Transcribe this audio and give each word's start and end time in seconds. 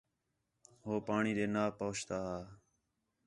ہو 0.83 0.93
پاݨی 1.07 1.31
ݙے 1.37 1.45
نا 1.53 1.63
پہنچدا 1.77 2.17
ہا 2.27 2.39